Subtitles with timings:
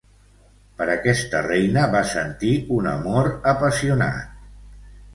[0.79, 4.37] Per aquesta reina va sentir un amor apassionat.